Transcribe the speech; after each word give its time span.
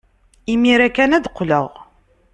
Imir-a 0.53 0.89
kan 0.89 1.15
ad 1.15 1.21
d-qqleɣ. 1.25 1.67